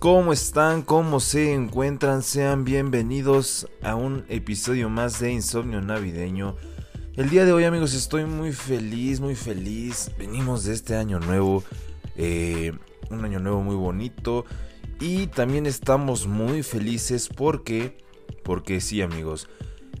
[0.00, 0.80] ¿cómo están?
[0.80, 2.22] ¿Cómo se encuentran?
[2.22, 6.56] Sean bienvenidos a un episodio más de Insomnio Navideño.
[7.16, 10.10] El día de hoy amigos estoy muy feliz, muy feliz.
[10.18, 11.62] Venimos de este año nuevo,
[12.16, 12.72] eh,
[13.10, 14.46] un año nuevo muy bonito.
[15.00, 17.98] Y también estamos muy felices porque,
[18.42, 19.48] porque sí amigos,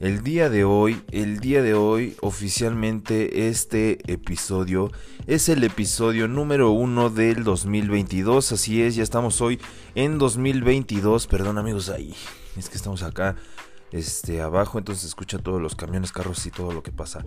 [0.00, 4.90] el día de hoy, el día de hoy, oficialmente este episodio
[5.26, 8.52] es el episodio número uno del 2022.
[8.52, 9.60] Así es, ya estamos hoy
[9.94, 11.26] en 2022.
[11.26, 12.14] Perdón amigos, ahí
[12.56, 13.36] es que estamos acá,
[13.92, 17.22] este, abajo, entonces escucha todos los camiones, carros y todo lo que pasa.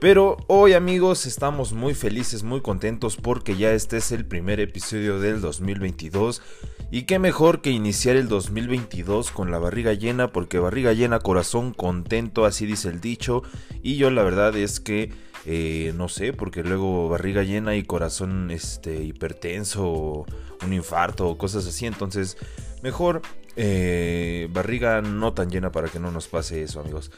[0.00, 5.18] Pero hoy amigos estamos muy felices, muy contentos porque ya este es el primer episodio
[5.18, 6.42] del 2022.
[6.90, 11.72] Y qué mejor que iniciar el 2022 con la barriga llena porque barriga llena, corazón
[11.72, 13.42] contento, así dice el dicho.
[13.82, 15.10] Y yo la verdad es que
[15.46, 20.26] eh, no sé, porque luego barriga llena y corazón este, hipertenso, o
[20.64, 21.86] un infarto o cosas así.
[21.86, 22.36] Entonces
[22.82, 23.22] mejor
[23.56, 27.10] eh, barriga no tan llena para que no nos pase eso amigos.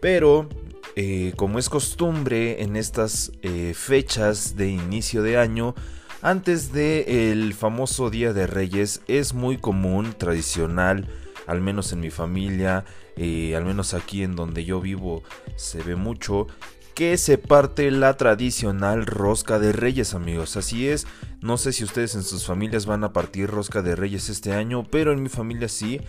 [0.00, 0.48] Pero
[0.96, 5.74] eh, como es costumbre en estas eh, fechas de inicio de año,
[6.22, 11.08] antes del famoso Día de Reyes es muy común, tradicional,
[11.46, 12.84] al menos en mi familia,
[13.16, 15.22] eh, al menos aquí en donde yo vivo
[15.56, 16.46] se ve mucho,
[16.94, 20.56] que se parte la tradicional rosca de reyes amigos.
[20.56, 21.06] Así es,
[21.40, 24.84] no sé si ustedes en sus familias van a partir rosca de reyes este año,
[24.90, 26.00] pero en mi familia sí.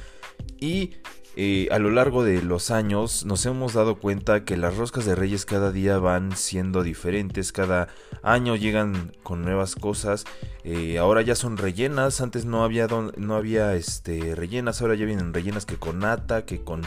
[0.59, 0.95] Y
[1.37, 5.15] eh, a lo largo de los años nos hemos dado cuenta que las roscas de
[5.15, 7.87] reyes cada día van siendo diferentes, cada
[8.21, 10.25] año llegan con nuevas cosas,
[10.65, 15.33] eh, ahora ya son rellenas, antes no había, no había este, rellenas, ahora ya vienen
[15.33, 16.81] rellenas que con nata, que con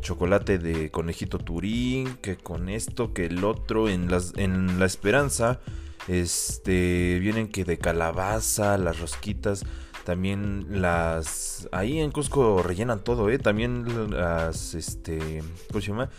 [0.00, 5.58] chocolate de conejito turín, que con esto, que el otro, en, las, en la esperanza,
[6.06, 9.64] este, vienen que de calabaza, las rosquitas
[10.10, 11.68] también las.
[11.70, 13.38] Ahí en Cusco rellenan todo, ¿eh?
[13.38, 14.74] También las.
[14.74, 15.40] Este.
[15.68, 16.10] ¿Cómo se llama?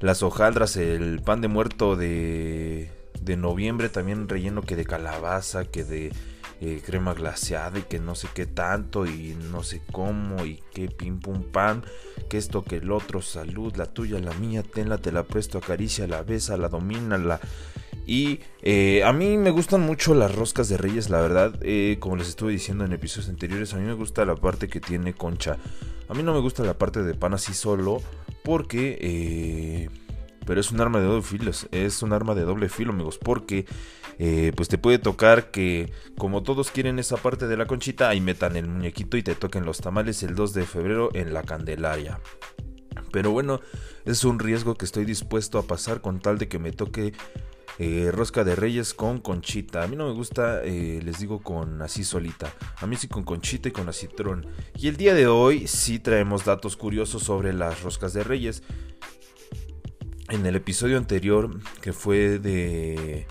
[0.00, 2.90] Las hojaldras, el pan de muerto de.
[3.20, 6.10] De noviembre también relleno que de calabaza, que de
[6.62, 10.88] eh, crema glaseada y que no sé qué tanto y no sé cómo y que
[10.88, 11.82] pim pum pam,
[12.30, 16.06] que esto que el otro, salud, la tuya, la mía, tenla, te la presto, acaricia,
[16.06, 17.40] la besa, la domina, la
[18.06, 21.54] y eh, a mí me gustan mucho las roscas de reyes, la verdad.
[21.62, 24.80] Eh, como les estuve diciendo en episodios anteriores, a mí me gusta la parte que
[24.80, 25.56] tiene concha.
[26.08, 28.02] A mí no me gusta la parte de pan así solo,
[28.42, 28.98] porque...
[29.00, 29.88] Eh,
[30.46, 33.64] pero es un arma de doble filo, es un arma de doble filo, amigos, porque
[34.54, 38.54] pues te puede tocar que como todos quieren esa parte de la conchita, ahí metan
[38.56, 42.20] el muñequito y te toquen los tamales el 2 de febrero en la Candelaria.
[43.10, 43.60] Pero bueno,
[44.04, 47.14] es un riesgo que estoy dispuesto a pasar con tal de que me toque
[47.78, 49.82] eh, rosca de reyes con conchita.
[49.82, 52.52] A mí no me gusta, eh, les digo, con así solita.
[52.76, 54.46] A mí sí con conchita y con acitrón.
[54.76, 58.62] Y el día de hoy sí traemos datos curiosos sobre las roscas de reyes.
[60.28, 63.26] En el episodio anterior, que fue de,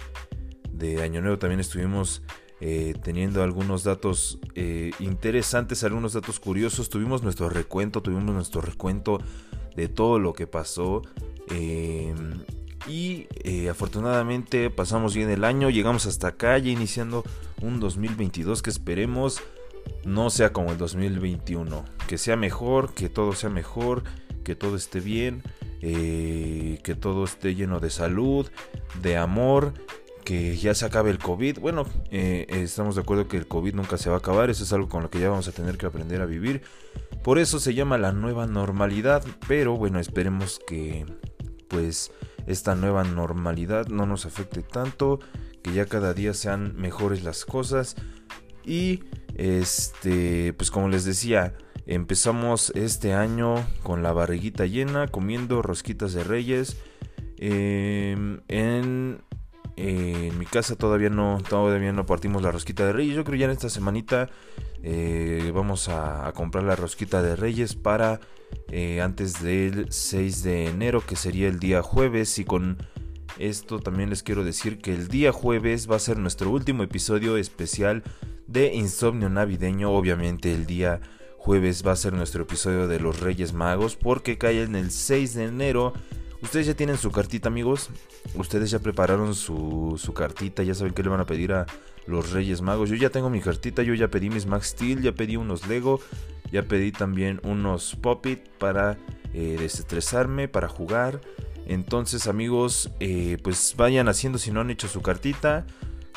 [0.72, 2.22] de Año Nuevo, también estuvimos
[2.60, 4.40] eh, teniendo algunos datos
[5.00, 6.90] interesantes, algunos datos curiosos.
[6.90, 9.20] Tuvimos nuestro recuento, tuvimos nuestro recuento
[9.76, 11.02] de todo lo que pasó.
[12.88, 17.24] Y eh, afortunadamente pasamos bien el año, llegamos hasta acá ya iniciando
[17.62, 19.42] un 2022 que esperemos
[20.06, 24.04] no sea como el 2021, que sea mejor, que todo sea mejor,
[24.44, 25.44] que todo esté bien,
[25.82, 28.50] eh, que todo esté lleno de salud,
[29.02, 29.74] de amor,
[30.24, 31.60] que ya se acabe el COVID.
[31.60, 34.74] Bueno, eh, estamos de acuerdo que el COVID nunca se va a acabar, eso es
[34.74, 36.62] algo con lo que ya vamos a tener que aprender a vivir.
[37.24, 41.06] Por eso se llama la nueva normalidad, pero bueno, esperemos que
[41.70, 42.12] pues
[42.48, 45.20] esta nueva normalidad no nos afecte tanto,
[45.62, 47.96] que ya cada día sean mejores las cosas
[48.66, 49.04] y
[49.36, 51.54] este, pues como les decía,
[51.86, 56.78] empezamos este año con la barriguita llena, comiendo rosquitas de reyes.
[57.38, 59.22] Em, en,
[59.76, 63.16] en, mi casa todavía no, todavía no partimos la rosquita de reyes.
[63.16, 64.30] Yo creo ya en esta semanita
[64.84, 68.20] eh, vamos a, comprar la rosquita de reyes para
[68.70, 72.38] eh, antes del 6 de enero, que sería el día jueves.
[72.40, 72.78] Y con
[73.40, 77.38] esto también les quiero decir que el día jueves va a ser nuestro último episodio
[77.38, 78.04] especial
[78.48, 79.92] de Insomnio Navideño.
[79.92, 81.02] Obviamente el día
[81.38, 85.34] jueves va a ser nuestro episodio de los Reyes Magos porque cae en el 6
[85.34, 85.94] de enero.
[86.44, 87.90] Ustedes ya tienen su cartita amigos.
[88.36, 90.62] Ustedes ya prepararon su, su cartita.
[90.62, 91.66] Ya saben qué le van a pedir a
[92.06, 92.90] los Reyes Magos.
[92.90, 93.82] Yo ya tengo mi cartita.
[93.82, 95.02] Yo ya pedí mis Max Steel.
[95.02, 96.02] Ya pedí unos Lego.
[96.52, 98.98] Ya pedí también unos Pop-It para
[99.34, 101.22] eh, desestresarme, para jugar.
[101.66, 105.66] Entonces amigos, eh, pues vayan haciendo si no han hecho su cartita.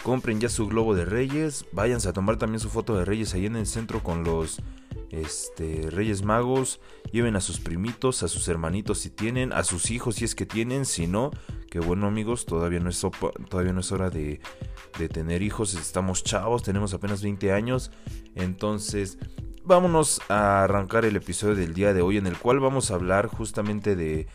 [0.02, 3.46] compren ya su globo de reyes, váyanse a tomar también su foto de reyes ahí
[3.46, 4.60] en el centro con los
[5.10, 6.80] este, Reyes Magos,
[7.12, 10.46] lleven a sus primitos, a sus hermanitos si tienen, a sus hijos si es que
[10.46, 11.30] tienen, si no,
[11.70, 13.04] que bueno amigos, todavía no es,
[13.48, 14.40] todavía no es hora de,
[14.98, 17.90] de tener hijos, estamos chavos, tenemos apenas 20 años,
[18.34, 19.18] entonces
[19.64, 23.26] vámonos a arrancar el episodio del día de hoy en el cual vamos a hablar
[23.26, 24.28] justamente de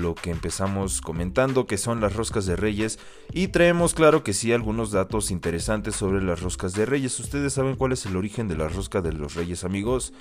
[0.00, 2.98] lo que empezamos comentando, que son las roscas de reyes,
[3.32, 7.18] y traemos claro que sí algunos datos interesantes sobre las roscas de reyes.
[7.18, 10.12] ¿Ustedes saben cuál es el origen de la rosca de los reyes, amigos?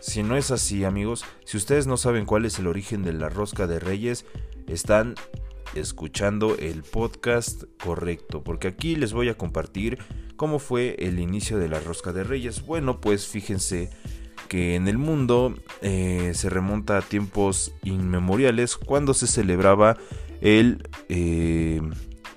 [0.00, 3.28] Si no es así, amigos, si ustedes no saben cuál es el origen de la
[3.28, 4.26] rosca de reyes,
[4.66, 5.14] están
[5.74, 9.98] escuchando el podcast correcto, porque aquí les voy a compartir
[10.36, 12.64] cómo fue el inicio de la rosca de reyes.
[12.64, 13.90] Bueno, pues fíjense
[14.48, 19.96] que en el mundo eh, se remonta a tiempos inmemoriales cuando se celebraba
[20.40, 21.80] el eh,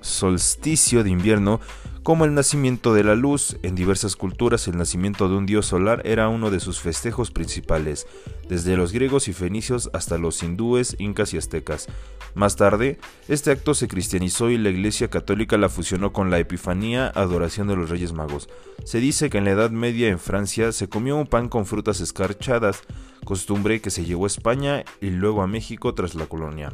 [0.01, 1.59] solsticio de invierno
[2.03, 3.57] como el nacimiento de la luz.
[3.63, 8.07] En diversas culturas el nacimiento de un dios solar era uno de sus festejos principales,
[8.50, 11.88] desde los griegos y fenicios hasta los hindúes, incas y aztecas.
[12.33, 17.12] Más tarde, este acto se cristianizó y la Iglesia Católica la fusionó con la Epifanía,
[17.13, 18.50] adoración de los Reyes Magos.
[18.86, 22.00] Se dice que en la Edad Media en Francia se comió un pan con frutas
[22.00, 22.83] escarchadas,
[23.25, 26.74] costumbre que se llevó a España y luego a México tras la colonia.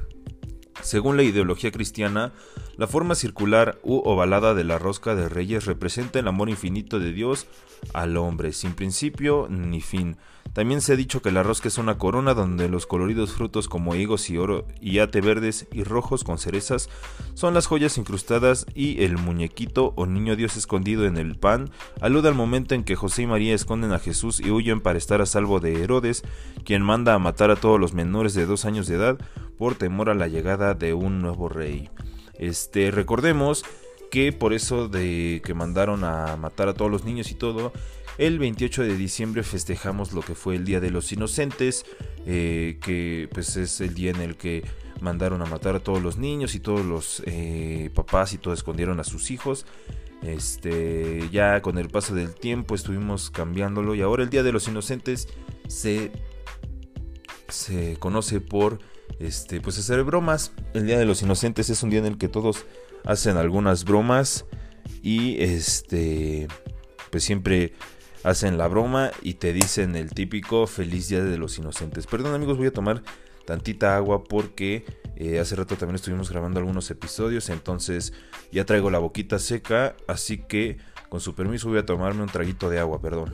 [0.87, 2.31] Según la ideología cristiana,
[2.77, 7.11] la forma circular u ovalada de la rosca de reyes representa el amor infinito de
[7.11, 7.45] Dios
[7.93, 10.15] al hombre, sin principio ni fin.
[10.57, 13.93] También se ha dicho que la rosca es una corona donde los coloridos frutos como
[13.93, 16.89] higos y oro y ate verdes y rojos con cerezas
[17.35, 21.69] son las joyas incrustadas y el muñequito o niño Dios escondido en el pan
[22.01, 25.21] alude al momento en que José y María esconden a Jesús y huyen para estar
[25.21, 26.23] a salvo de Herodes,
[26.65, 29.19] quien manda a matar a todos los menores de dos años de edad
[29.59, 31.91] por temor a la llegada de un nuevo rey.
[32.33, 33.63] Este, recordemos
[34.09, 37.71] que por eso de que mandaron a matar a todos los niños y todo,
[38.17, 41.85] el 28 de diciembre festejamos lo que fue el Día de los Inocentes,
[42.25, 44.63] eh, que pues es el día en el que
[45.01, 48.99] mandaron a matar a todos los niños y todos los eh, papás y todos escondieron
[48.99, 49.65] a sus hijos.
[50.23, 54.67] Este, ya con el paso del tiempo estuvimos cambiándolo y ahora el Día de los
[54.67, 55.27] Inocentes
[55.67, 56.11] se,
[57.47, 58.79] se conoce por
[59.19, 60.53] este, pues hacer bromas.
[60.73, 62.65] El Día de los Inocentes es un día en el que todos
[63.05, 64.45] hacen algunas bromas
[65.03, 66.47] y este,
[67.11, 67.73] pues siempre
[68.23, 72.07] hacen la broma y te dicen el típico feliz Día de los Inocentes.
[72.07, 73.03] Perdón amigos, voy a tomar
[73.45, 74.85] tantita agua porque
[75.15, 78.13] eh, hace rato también estuvimos grabando algunos episodios, entonces
[78.51, 80.77] ya traigo la boquita seca, así que
[81.09, 83.33] con su permiso voy a tomarme un traguito de agua, perdón.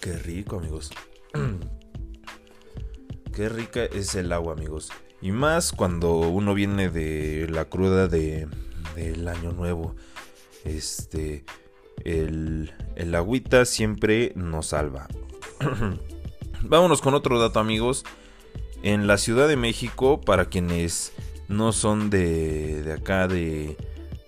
[0.00, 0.90] Qué rico, amigos.
[3.34, 4.90] Qué rica es el agua, amigos.
[5.20, 8.46] Y más cuando uno viene de la cruda de,
[8.96, 9.94] del año nuevo.
[10.64, 11.44] Este.
[12.04, 15.08] El, el agüita siempre nos salva.
[16.62, 18.04] Vámonos con otro dato, amigos.
[18.82, 21.12] En la Ciudad de México, para quienes
[21.48, 23.76] no son de, de acá, de,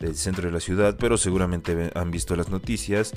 [0.01, 3.13] del centro de la ciudad, pero seguramente han visto las noticias,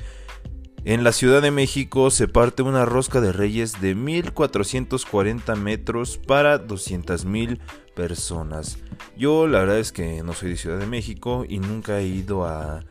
[0.84, 6.66] en la Ciudad de México se parte una rosca de reyes de 1440 metros para
[6.66, 7.60] 200.000
[7.96, 8.80] personas.
[9.16, 12.46] Yo la verdad es que no soy de Ciudad de México y nunca he ido
[12.46, 12.84] a,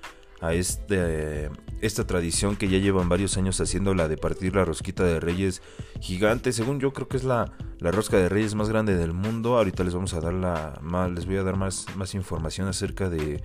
[0.53, 5.19] este, esta tradición que ya llevan varios años haciendo la de partir la rosquita de
[5.19, 5.61] reyes
[6.01, 6.53] gigante.
[6.53, 9.57] Según yo creo que es la, la rosca de reyes más grande del mundo.
[9.57, 13.09] Ahorita les vamos a dar la, más, les voy a dar más, más información acerca
[13.09, 13.43] de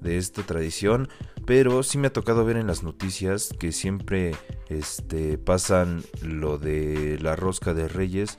[0.00, 1.08] de esta tradición,
[1.46, 4.34] pero sí me ha tocado ver en las noticias que siempre
[4.68, 8.38] este, pasan lo de la rosca de reyes.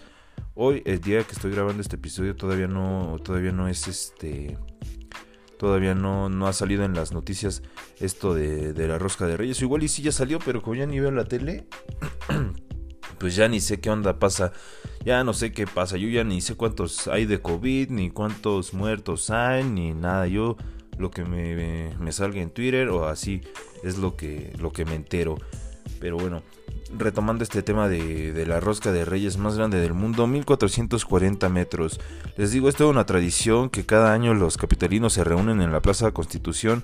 [0.56, 4.58] Hoy, el día que estoy grabando este episodio, todavía no, todavía no es este,
[5.58, 7.62] todavía no, no ha salido en las noticias
[8.00, 9.62] esto de, de la rosca de reyes.
[9.62, 11.68] Igual y sí ya salió, pero como ya ni veo la tele,
[13.20, 14.54] pues ya ni sé qué onda pasa.
[15.06, 15.98] Ya no sé qué pasa.
[15.98, 20.28] Yo ya ni sé cuántos hay de COVID, ni cuántos muertos hay, ni nada.
[20.28, 20.58] Yo
[21.00, 23.42] lo que me, salga en Twitter o así
[23.84, 25.38] es lo que, lo que me entero.
[26.00, 26.44] Pero bueno,
[26.98, 32.00] retomando este tema de, la rosca de reyes más grande del mundo, 1440 metros.
[32.38, 35.82] Les digo, es toda una tradición que cada año los capitalinos se reúnen en la
[35.82, 36.84] Plaza Constitución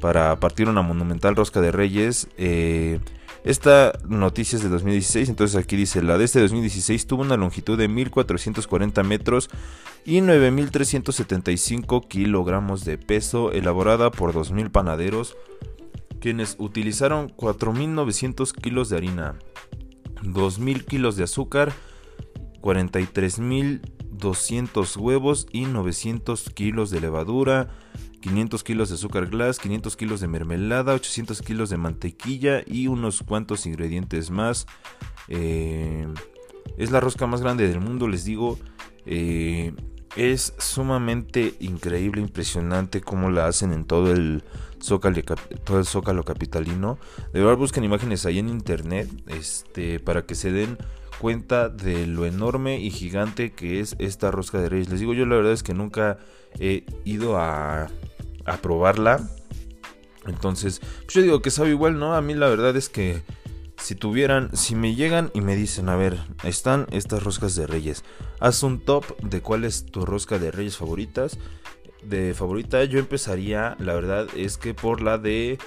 [0.00, 2.28] para partir una monumental rosca de reyes.
[2.36, 3.00] Eh,
[3.44, 7.78] esta noticia es de 2016, entonces aquí dice, la de este 2016 tuvo una longitud
[7.78, 9.50] de 1440 metros
[10.04, 15.36] y 9.375 kilogramos de peso, elaborada por 2.000 panaderos,
[16.20, 19.38] quienes utilizaron 4.900 kilos de harina,
[20.22, 21.72] 2.000 kilos de azúcar,
[22.62, 23.82] 43.000
[24.18, 27.68] 200 huevos y 900 kilos de levadura,
[28.24, 33.22] 500 kilos de azúcar glass, 500 kilos de mermelada, 800 kilos de mantequilla y unos
[33.22, 34.66] cuantos ingredientes más.
[35.28, 36.08] Eh,
[36.78, 38.58] es la rosca más grande del mundo, les digo.
[39.04, 39.74] Eh,
[40.16, 44.42] es sumamente increíble, impresionante cómo la hacen en todo el
[44.80, 45.20] zócalo,
[45.62, 46.98] todo el zócalo capitalino.
[47.34, 50.78] De verdad busquen imágenes ahí en internet este, para que se den
[51.18, 54.88] cuenta de lo enorme y gigante que es esta rosca de reyes.
[54.88, 56.16] Les digo yo la verdad es que nunca
[56.58, 57.88] he ido a,
[58.44, 59.28] a probarla.
[60.26, 62.14] Entonces, pues yo digo que sabe igual, ¿no?
[62.14, 63.22] A mí la verdad es que
[63.76, 68.04] si tuvieran, si me llegan y me dicen, a ver, están estas roscas de reyes,
[68.40, 71.38] haz un top de cuál es tu rosca de reyes favoritas.
[72.02, 75.58] De favorita yo empezaría, la verdad es que por la de...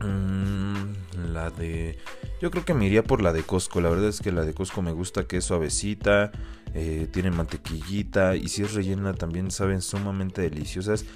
[0.00, 0.92] Mmm,
[1.32, 1.98] la de...
[2.40, 3.80] Yo creo que me iría por la de Costco.
[3.80, 6.32] La verdad es que la de Costco me gusta que es suavecita,
[6.74, 11.06] eh, tiene mantequillita y si es rellena también saben sumamente deliciosas.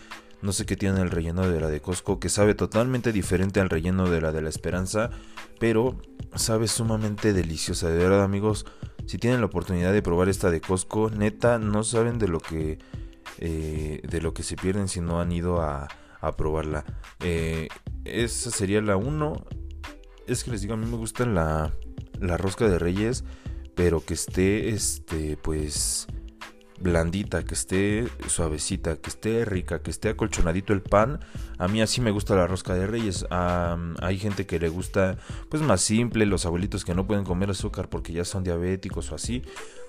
[0.41, 3.69] No sé qué tiene el relleno de la de Costco, que sabe totalmente diferente al
[3.69, 5.11] relleno de la de la Esperanza,
[5.59, 6.01] pero
[6.35, 7.91] sabe sumamente deliciosa.
[7.91, 8.65] De verdad, amigos,
[9.05, 12.79] si tienen la oportunidad de probar esta de Costco, neta, no saben de lo que
[13.39, 15.89] eh, de lo que se pierden si no han ido a,
[16.37, 16.85] probarla.
[17.21, 17.69] Eh,
[18.05, 19.47] esa sería la 1.
[20.31, 21.73] Es que les digo, a mí me gusta la,
[22.21, 23.25] la rosca de Reyes,
[23.75, 26.07] pero que esté, este, pues
[26.81, 31.21] blandita, que esté suavecita, que esté rica, que esté acolchonadito el pan.
[31.59, 33.27] A mí así me gusta la rosca de reyes.
[33.31, 35.19] hay gente que le gusta
[35.49, 39.15] pues más simple, los abuelitos que no pueden comer azúcar porque ya son diabéticos o
[39.15, 39.43] así,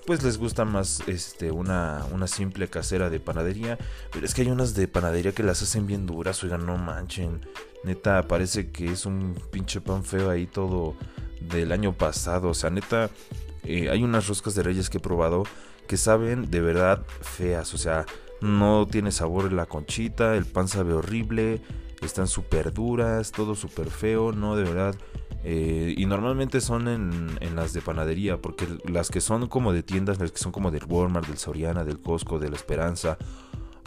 [0.06, 3.78] pues les gusta más este una, una simple casera de panadería.
[4.12, 7.40] Pero es que hay unas de panadería que las hacen bien duras, oigan, no manchen.
[7.84, 10.94] Neta, parece que es un pinche pan feo ahí todo
[11.40, 12.50] del año pasado.
[12.50, 13.10] O sea, neta,
[13.64, 15.44] eh, hay unas roscas de reyes que he probado
[15.86, 17.74] que saben de verdad feas.
[17.74, 18.06] O sea,
[18.40, 21.60] no tiene sabor la conchita, el pan sabe horrible,
[22.02, 24.94] están súper duras, todo súper feo, no, de verdad.
[25.44, 29.82] Eh, y normalmente son en, en, las de panadería, porque las que son como de
[29.82, 33.18] tiendas, las que son como del Walmart, del Soriana, del Costco, de la Esperanza,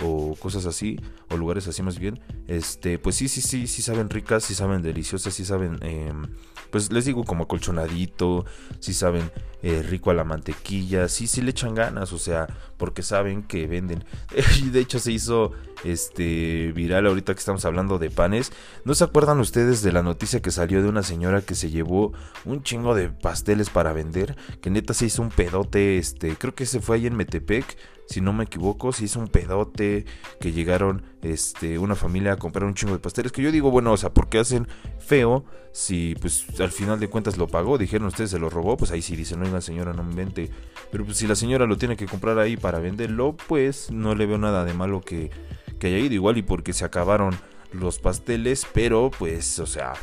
[0.03, 0.99] o cosas así,
[1.29, 4.81] o lugares así más bien, este, pues sí, sí, sí, sí saben ricas, sí saben
[4.81, 6.27] deliciosas, sí saben, em,
[6.69, 8.45] pues les digo como colchonadito,
[8.79, 9.31] sí saben
[9.63, 12.47] eh, rico a la mantequilla, sí, sí le echan ganas, o sea,
[12.77, 14.03] porque saben que venden.
[14.63, 18.51] Y de hecho se hizo este viral ahorita que estamos hablando de panes.
[18.83, 22.13] ¿No se acuerdan ustedes de la noticia que salió de una señora que se llevó
[22.45, 24.35] un chingo de pasteles para vender?
[24.61, 28.21] Que neta se hizo un pedote, este, creo que se fue ahí en Metepec si
[28.21, 30.05] no me equivoco, se hizo un pedote
[30.39, 33.31] que llegaron este, una familia a comprar un chingo de pasteles.
[33.31, 34.67] Que yo digo, bueno, o sea, ¿por qué hacen
[34.99, 37.77] feo si pues al final de cuentas lo pagó?
[37.77, 40.49] Dijeron ustedes se lo robó, pues ahí sí dicen, oiga señora, no invente.
[40.91, 44.25] Pero pues si la señora lo tiene que comprar ahí para venderlo, pues no le
[44.25, 45.31] veo nada de malo que,
[45.79, 47.35] que haya ido igual y porque se acabaron
[47.71, 49.93] los pasteles, pero pues, o sea,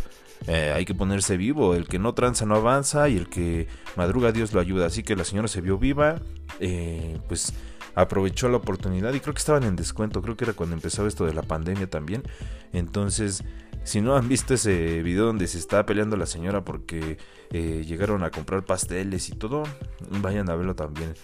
[0.47, 1.75] eh, hay que ponerse vivo.
[1.75, 4.87] El que no tranza no avanza y el que madruga Dios lo ayuda.
[4.87, 6.21] Así que la señora se vio viva,
[6.61, 7.53] eh, pues
[7.95, 11.27] aprovechó la oportunidad y creo que estaban en descuento, creo que era cuando empezó esto
[11.27, 12.23] de la pandemia también.
[12.73, 13.45] Entonces,
[13.85, 17.19] si no han visto ese video donde se está peleando la señora porque
[17.51, 19.65] eh, llegaron a comprar pasteles y todo,
[20.21, 21.15] vayan a verlo también.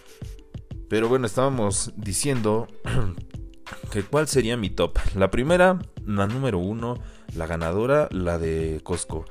[0.89, 2.67] Pero bueno, estábamos diciendo
[3.93, 4.99] que cuál sería mi top.
[5.15, 6.99] La primera, la número uno,
[7.37, 9.25] la ganadora, la de Costco.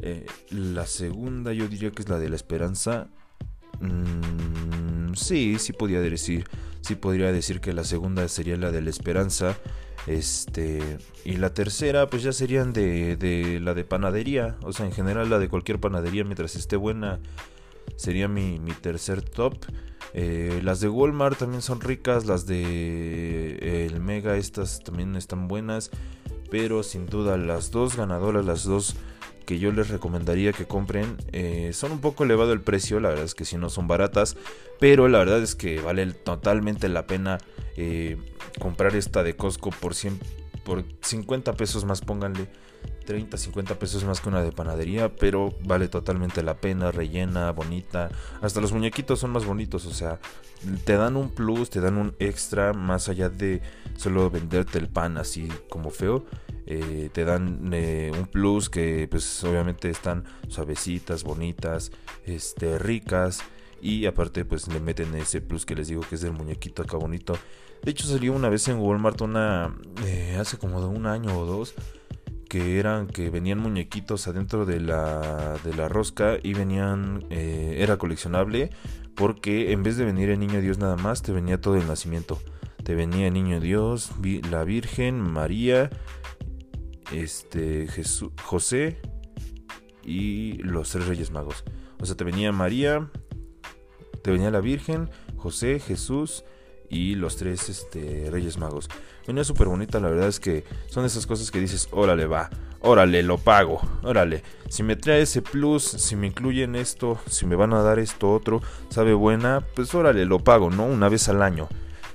[0.00, 3.08] Eh, la segunda yo diría que es la de la esperanza.
[3.80, 6.44] Mm, sí, sí podría decir.
[6.80, 9.56] Sí podría decir que la segunda sería la de la esperanza.
[10.06, 10.98] Este.
[11.24, 14.56] Y la tercera, pues ya serían de, de la de panadería.
[14.62, 17.20] O sea, en general la de cualquier panadería mientras esté buena.
[17.96, 19.54] Sería mi, mi tercer top.
[20.14, 22.26] Eh, las de Walmart también son ricas.
[22.26, 25.90] Las de el Mega, estas también están buenas.
[26.50, 28.96] Pero sin duda las dos ganadoras, las dos
[29.44, 31.16] que yo les recomendaría que compren.
[31.32, 34.36] Eh, son un poco elevado el precio, la verdad es que si no son baratas,
[34.80, 37.38] pero la verdad es que vale totalmente la pena
[37.76, 38.16] eh,
[38.60, 40.18] comprar esta de Costco por 100,
[40.64, 42.48] por 50 pesos más, pónganle
[43.04, 48.10] 30, 50 pesos más que una de panadería, pero vale totalmente la pena, rellena, bonita,
[48.40, 50.18] hasta los muñequitos son más bonitos, o sea,
[50.84, 53.60] te dan un plus, te dan un extra más allá de
[53.96, 56.24] solo venderte el pan así como feo
[56.66, 61.92] eh, te dan eh, un plus que pues obviamente están suavecitas, bonitas,
[62.24, 63.42] este, ricas
[63.80, 66.96] y aparte pues le meten ese plus que les digo que es del muñequito acá
[66.96, 67.34] bonito.
[67.82, 71.44] De hecho salió una vez en Walmart una eh, hace como de un año o
[71.46, 71.74] dos
[72.48, 78.68] que eran que venían muñequitos adentro de la, de la rosca y venían, era coleccionable
[79.14, 82.40] porque en vez de venir el niño Dios nada más, te venía todo el nacimiento.
[82.82, 84.10] Te venía el niño Dios,
[84.50, 85.90] la Virgen, María,
[87.10, 89.00] este, Jesús, José
[90.04, 91.64] y los tres Reyes Magos.
[92.00, 93.10] O sea, te venía María,
[94.22, 96.44] te venía la Virgen, José, Jesús
[96.88, 98.88] y los tres este, Reyes Magos.
[99.26, 103.22] Venía súper bonita, la verdad es que son esas cosas que dices, órale, va, órale,
[103.22, 104.42] lo pago, órale.
[104.68, 108.32] Si me trae ese plus, si me incluyen esto, si me van a dar esto
[108.32, 110.84] otro, sabe buena, pues órale, lo pago, ¿no?
[110.84, 111.68] Una vez al año.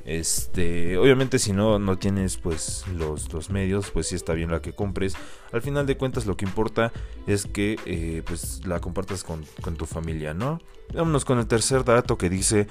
[0.07, 4.61] Este, obviamente si no, no tienes pues los, los medios, pues sí está bien la
[4.61, 5.15] que compres.
[5.51, 6.93] Al final de cuentas lo que importa
[7.27, 10.61] es que eh, pues la compartas con, con tu familia, ¿no?
[10.93, 12.67] Vámonos con el tercer dato que dice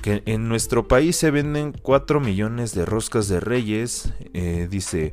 [0.00, 5.12] que en nuestro país se venden 4 millones de roscas de reyes, eh, dice,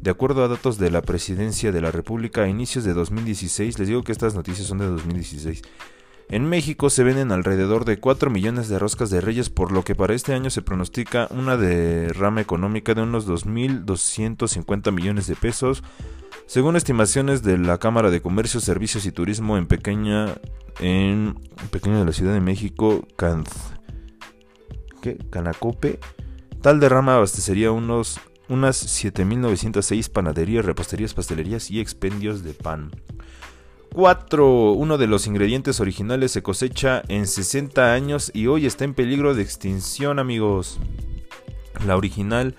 [0.00, 3.88] de acuerdo a datos de la presidencia de la República a inicios de 2016, les
[3.88, 5.62] digo que estas noticias son de 2016,
[6.30, 9.94] en México se venden alrededor de 4 millones de roscas de reyes, por lo que
[9.94, 15.82] para este año se pronostica una derrama económica de unos 2.250 millones de pesos,
[16.46, 20.34] según estimaciones de la Cámara de Comercio, Servicios y Turismo en pequeña,
[20.78, 21.36] en
[21.70, 23.50] pequeña de la Ciudad de México, Canz.
[25.30, 25.98] Canacope.
[26.62, 32.90] Tal derrama abastecería unos, unas 7.906 panaderías, reposterías, pastelerías y expendios de pan.
[33.92, 34.72] 4.
[34.72, 39.34] Uno de los ingredientes originales se cosecha en 60 años y hoy está en peligro
[39.34, 40.78] de extinción, amigos.
[41.86, 42.54] La original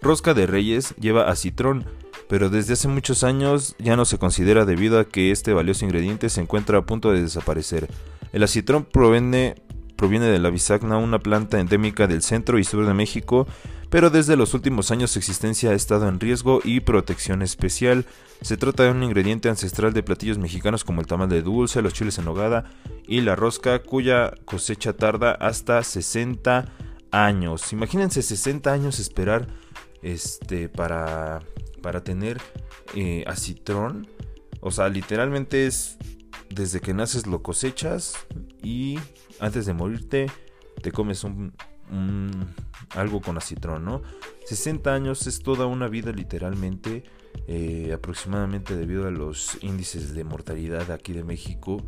[0.00, 1.84] rosca de reyes lleva acitrón,
[2.28, 6.28] pero desde hace muchos años ya no se considera debido a que este valioso ingrediente
[6.28, 7.88] se encuentra a punto de desaparecer.
[8.32, 9.56] El acitrón proviene
[9.96, 13.46] proviene de la bisagna, una planta endémica del centro y sur de México,
[13.90, 18.06] pero desde los últimos años su existencia ha estado en riesgo y protección especial.
[18.40, 21.92] Se trata de un ingrediente ancestral de platillos mexicanos como el tamal de dulce, los
[21.92, 22.70] chiles en nogada
[23.06, 26.72] y la rosca, cuya cosecha tarda hasta 60
[27.10, 27.72] años.
[27.72, 29.48] Imagínense 60 años esperar
[30.02, 31.40] este para
[31.82, 32.40] para tener
[32.94, 34.06] eh, acitrón.
[34.60, 35.98] O sea, literalmente es
[36.50, 38.14] desde que naces lo cosechas
[38.62, 38.98] y
[39.40, 40.26] antes de morirte
[40.82, 41.54] te comes un,
[42.90, 44.02] algo con acitrón, ¿no?
[44.46, 47.04] 60 años es toda una vida literalmente,
[47.46, 51.84] eh, aproximadamente debido a los índices de mortalidad aquí de México.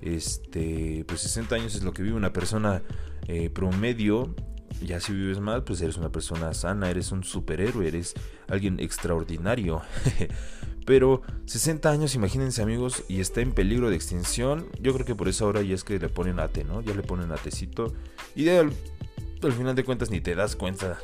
[0.00, 2.82] Este, pues 60 años es lo que vive una persona
[3.28, 4.34] eh, promedio.
[4.82, 8.14] Ya si vives más, pues eres una persona sana, eres un superhéroe, eres
[8.48, 9.82] alguien extraordinario.
[10.86, 14.68] Pero 60 años, imagínense amigos, y está en peligro de extinción.
[14.80, 16.80] Yo creo que por eso ahora ya es que le ponen ate, ¿no?
[16.80, 17.92] Ya le ponen atecito.
[18.36, 18.44] Y
[19.42, 20.98] al, final de cuentas ni te das cuenta.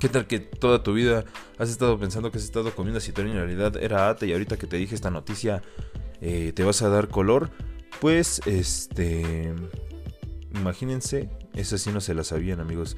[0.00, 1.24] ¿Qué tal que toda tu vida
[1.58, 4.68] has estado pensando que has estado comiendo y en realidad era ate y ahorita que
[4.68, 5.62] te dije esta noticia
[6.20, 7.50] eh, te vas a dar color?
[8.00, 9.54] Pues, este...
[10.54, 12.96] Imagínense, esa sí no se la sabían amigos.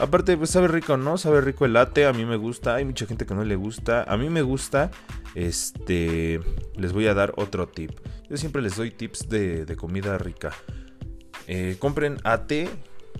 [0.00, 1.18] Aparte, pues sabe rico, ¿no?
[1.18, 4.02] Sabe rico el latte, a mí me gusta, hay mucha gente que no le gusta.
[4.04, 4.90] A mí me gusta,
[5.34, 6.40] este,
[6.74, 7.90] les voy a dar otro tip.
[8.28, 10.52] Yo siempre les doy tips de, comida rica.
[11.46, 12.70] Eh, compren ate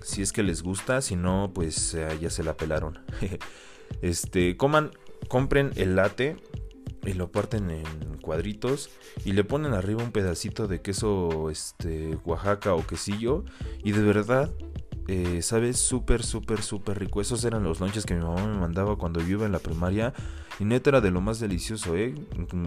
[0.01, 2.99] si es que les gusta, si no, pues eh, ya se la pelaron.
[4.01, 4.91] este, coman,
[5.27, 6.37] compren el latte
[7.05, 7.83] y lo parten en
[8.21, 8.89] cuadritos
[9.25, 13.43] y le ponen arriba un pedacito de queso este Oaxaca o quesillo
[13.83, 14.51] y de verdad
[15.07, 17.21] eh, sabe súper, súper, súper rico.
[17.21, 20.13] Esos eran los lunches que mi mamá me mandaba cuando yo iba en la primaria.
[20.59, 22.13] Y neta era de lo más delicioso, ¿eh?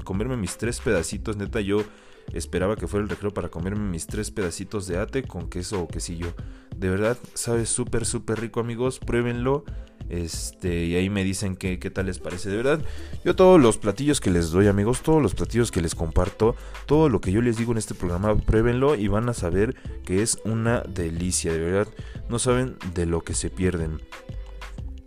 [0.04, 1.84] Comerme mis tres pedacitos, neta yo
[2.32, 5.88] esperaba que fuera el recreo para comerme mis tres pedacitos de ate con queso o
[5.88, 6.34] quesillo.
[6.76, 8.98] De verdad, sabe súper, súper rico, amigos.
[8.98, 9.64] Pruébenlo.
[10.10, 12.50] Este, y ahí me dicen qué, qué tal les parece.
[12.50, 12.80] De verdad,
[13.24, 16.56] yo todos los platillos que les doy, amigos, todos los platillos que les comparto,
[16.86, 20.22] todo lo que yo les digo en este programa, pruébenlo y van a saber que
[20.22, 21.52] es una delicia.
[21.52, 21.88] De verdad,
[22.28, 24.02] no saben de lo que se pierden.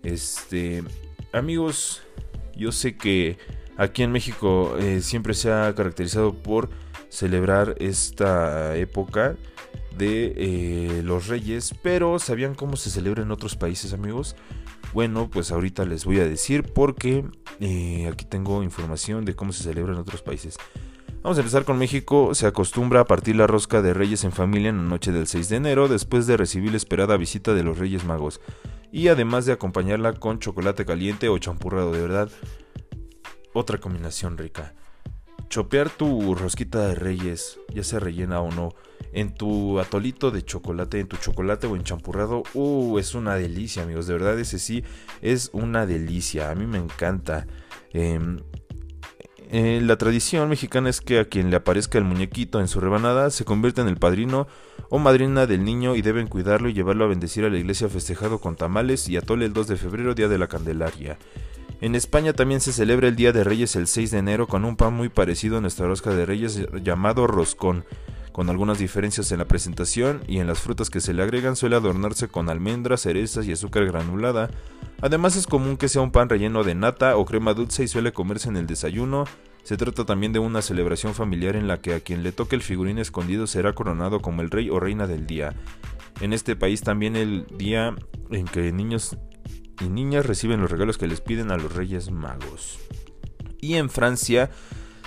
[0.03, 0.83] Este,
[1.31, 2.01] amigos,
[2.55, 3.37] yo sé que
[3.77, 6.69] aquí en México eh, siempre se ha caracterizado por
[7.09, 9.35] celebrar esta época
[9.97, 14.35] de eh, los reyes, pero ¿sabían cómo se celebra en otros países amigos?
[14.93, 17.25] Bueno, pues ahorita les voy a decir porque
[17.59, 20.57] eh, aquí tengo información de cómo se celebra en otros países.
[21.23, 22.33] Vamos a empezar con México.
[22.35, 25.49] Se acostumbra a partir la rosca de Reyes en familia en la noche del 6
[25.49, 28.39] de enero, después de recibir la esperada visita de los Reyes Magos.
[28.91, 32.29] Y además de acompañarla con chocolate caliente o champurrado, de verdad.
[33.53, 34.73] Otra combinación rica.
[35.49, 38.73] Chopear tu rosquita de Reyes, ya sea rellena o no,
[39.13, 43.83] en tu atolito de chocolate, en tu chocolate o en champurrado, uh, es una delicia,
[43.83, 44.07] amigos.
[44.07, 44.83] De verdad, ese sí
[45.21, 46.51] es una delicia.
[46.51, 47.47] A mí me encanta.
[47.93, 48.39] Em,
[49.49, 53.29] eh, la tradición mexicana es que a quien le aparezca el muñequito en su rebanada
[53.29, 54.45] se convierte en el padrino
[54.89, 58.39] o madrina del niño y deben cuidarlo y llevarlo a bendecir a la iglesia festejado
[58.39, 61.17] con tamales y atole el 2 de febrero, día de la Candelaria.
[61.79, 64.75] En España también se celebra el Día de Reyes el 6 de enero con un
[64.75, 67.85] pan muy parecido a nuestra rosca de reyes llamado roscón,
[68.31, 71.75] con algunas diferencias en la presentación y en las frutas que se le agregan suele
[71.75, 74.49] adornarse con almendras, cerezas y azúcar granulada.
[75.01, 78.11] Además es común que sea un pan relleno de nata o crema dulce y suele
[78.11, 79.25] comerse en el desayuno.
[79.61, 82.63] Se trata también de una celebración familiar en la que a quien le toque el
[82.63, 85.53] figurín escondido será coronado como el rey o reina del día.
[86.21, 87.95] En este país también el día
[88.31, 89.17] en que niños
[89.79, 92.79] y niñas reciben los regalos que les piden a los Reyes Magos.
[93.59, 94.49] Y en Francia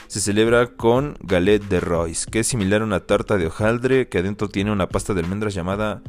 [0.06, 4.18] se celebra con galette de Royce, que es similar a una tarta de hojaldre que
[4.18, 6.02] adentro tiene una pasta de almendras llamada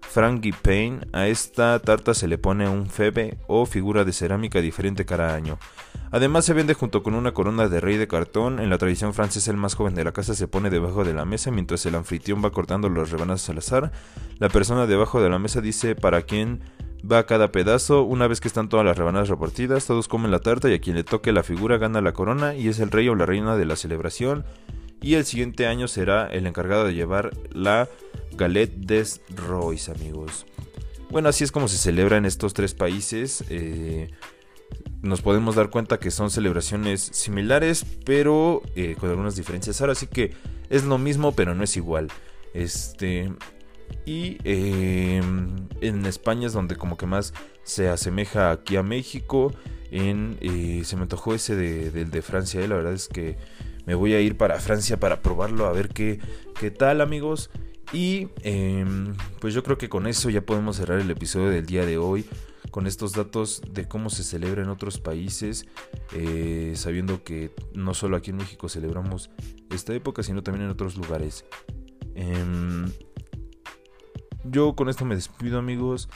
[0.00, 1.00] frangipane.
[1.12, 5.58] A esta tarta se le pone un febe o figura de cerámica diferente cada año.
[6.10, 8.60] Además se vende junto con una corona de rey de cartón.
[8.60, 11.24] En la tradición francesa el más joven de la casa se pone debajo de la
[11.24, 13.92] mesa mientras el anfitrión va cortando los rebanadas al azar.
[14.38, 16.60] La persona debajo de la mesa dice para quién
[17.10, 18.02] va a cada pedazo.
[18.02, 20.96] Una vez que están todas las rebanadas repartidas, todos comen la tarta y a quien
[20.96, 23.64] le toque la figura gana la corona y es el rey o la reina de
[23.64, 24.44] la celebración.
[25.00, 27.88] Y el siguiente año será el encargado de llevar la
[28.36, 30.46] Galette des Rois, amigos.
[31.10, 33.44] Bueno, así es como se celebra en estos tres países.
[33.48, 34.10] Eh,
[35.00, 39.80] nos podemos dar cuenta que son celebraciones similares, pero eh, con algunas diferencias.
[39.80, 40.34] Ahora sí que
[40.68, 42.08] es lo mismo, pero no es igual.
[42.52, 43.32] Este,
[44.04, 49.52] y em, en España es donde como que más se asemeja aquí a México.
[49.90, 52.60] En, eh, se me antojó ese de, del de Francia.
[52.60, 53.36] Eh, la verdad es que
[53.86, 55.66] me voy a ir para Francia para probarlo.
[55.66, 56.20] A ver qué,
[56.58, 57.50] qué tal amigos.
[57.92, 61.86] Y em, pues yo creo que con eso ya podemos cerrar el episodio del día
[61.86, 62.24] de hoy.
[62.70, 65.66] Con estos datos de cómo se celebra en otros países.
[66.14, 69.30] Eh, sabiendo que no solo aquí en México celebramos
[69.70, 71.44] esta época, sino también en otros lugares.
[72.14, 72.90] Em,
[74.44, 76.08] yo con esto me despido amigos.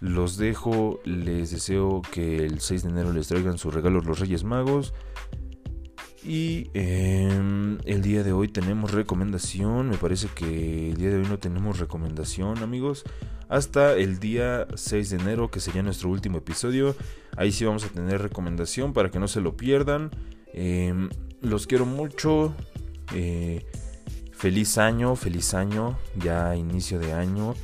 [0.00, 1.00] Los dejo.
[1.04, 4.94] Les deseo que el 6 de enero les traigan sus regalos los Reyes Magos.
[6.22, 9.88] Y em, el día de hoy tenemos recomendación.
[9.88, 13.04] Me parece que el día de hoy no tenemos recomendación, amigos.
[13.48, 16.94] Hasta el día 6 de enero, que sería nuestro último episodio.
[17.36, 20.10] Ahí sí vamos a tener recomendación para que no se lo pierdan.
[20.52, 21.08] Em,
[21.40, 22.54] los quiero mucho.
[23.14, 23.66] Eh,
[24.40, 27.54] Feliz año, feliz año, ya inicio de año.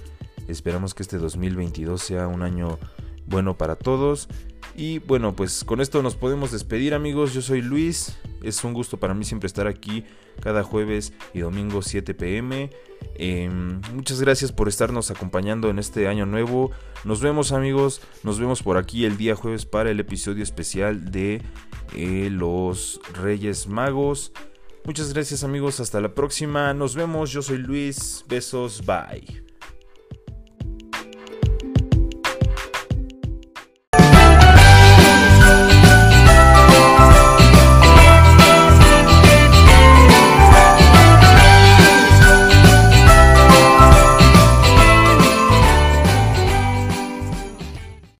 [0.46, 2.78] Esperamos que este 2022 sea un año
[3.24, 4.28] bueno para todos.
[4.76, 7.32] Y bueno, pues con esto nos podemos despedir amigos.
[7.32, 8.18] Yo soy Luis.
[8.42, 10.04] Es un gusto para mí siempre estar aquí
[10.42, 12.68] cada jueves y domingo 7 pm.
[13.14, 16.72] Em, muchas gracias por estarnos acompañando en este año nuevo.
[17.06, 18.02] Nos vemos amigos.
[18.22, 21.40] Nos vemos por aquí el día jueves para el episodio especial de
[21.94, 24.34] eh, los Reyes Magos.
[24.86, 29.45] Muchas gracias amigos, hasta la próxima, nos vemos, yo soy Luis, besos, bye.